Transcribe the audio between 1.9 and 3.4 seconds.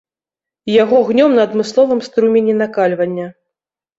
струмені накальвання.